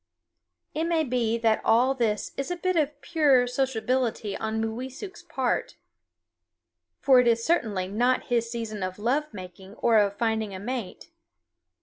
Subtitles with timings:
[0.73, 5.75] It may be that all this is a bit of pure sociability on Mooweesuk's part,
[6.99, 11.11] for it is certainly not his season of love making or of finding a mate.